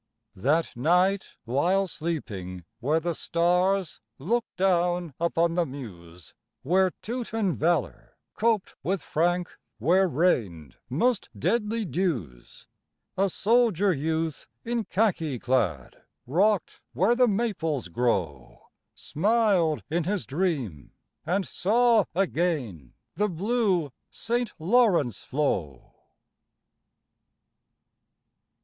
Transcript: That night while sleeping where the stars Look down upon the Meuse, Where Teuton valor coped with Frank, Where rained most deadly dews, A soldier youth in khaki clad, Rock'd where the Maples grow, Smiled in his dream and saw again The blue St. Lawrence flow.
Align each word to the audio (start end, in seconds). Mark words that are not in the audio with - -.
That 0.33 0.75
night 0.75 1.35
while 1.45 1.85
sleeping 1.85 2.63
where 2.79 2.99
the 2.99 3.13
stars 3.13 4.01
Look 4.17 4.45
down 4.57 5.13
upon 5.19 5.53
the 5.53 5.63
Meuse, 5.63 6.33
Where 6.63 6.89
Teuton 7.03 7.53
valor 7.55 8.17
coped 8.33 8.73
with 8.81 9.03
Frank, 9.03 9.55
Where 9.77 10.07
rained 10.07 10.77
most 10.89 11.29
deadly 11.37 11.85
dews, 11.85 12.65
A 13.15 13.29
soldier 13.29 13.93
youth 13.93 14.47
in 14.65 14.85
khaki 14.85 15.37
clad, 15.37 16.01
Rock'd 16.25 16.79
where 16.93 17.15
the 17.15 17.27
Maples 17.27 17.87
grow, 17.87 18.69
Smiled 18.95 19.83
in 19.87 20.05
his 20.05 20.25
dream 20.25 20.93
and 21.27 21.47
saw 21.47 22.05
again 22.15 22.95
The 23.13 23.29
blue 23.29 23.91
St. 24.09 24.51
Lawrence 24.57 25.19
flow. 25.19 25.93